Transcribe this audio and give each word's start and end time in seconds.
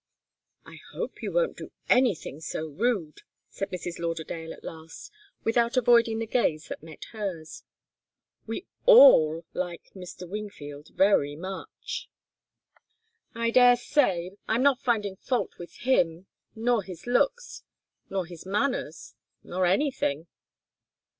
"I 0.65 0.77
hope 0.93 1.21
you 1.21 1.31
won't 1.31 1.57
do 1.57 1.71
anything 1.87 2.41
so 2.41 2.65
rude," 2.65 3.19
said 3.51 3.69
Mrs. 3.69 3.99
Lauderdale 3.99 4.51
at 4.51 4.63
last, 4.63 5.11
without 5.43 5.77
avoiding 5.77 6.17
the 6.17 6.25
gaze 6.25 6.69
that 6.69 6.81
met 6.81 7.03
hers. 7.11 7.63
"We 8.47 8.65
all 8.87 9.45
like 9.53 9.91
Mr. 9.93 10.27
Wingfield 10.27 10.87
very 10.95 11.35
much." 11.35 12.09
"I 13.35 13.51
daresay. 13.51 14.31
I'm 14.47 14.63
not 14.63 14.81
finding 14.81 15.17
fault 15.17 15.59
with 15.59 15.75
him, 15.75 16.25
nor 16.55 16.81
his 16.81 17.05
looks, 17.05 17.61
nor 18.09 18.25
his 18.25 18.43
manners, 18.43 19.13
nor 19.43 19.67
anything." 19.67 20.25